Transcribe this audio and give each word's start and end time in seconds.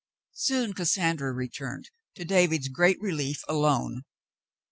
Soon 0.33 0.73
Cassandra 0.73 1.31
returned, 1.31 1.91
to 2.15 2.25
David's 2.25 2.69
great 2.69 2.99
relief, 2.99 3.43
alone. 3.47 4.01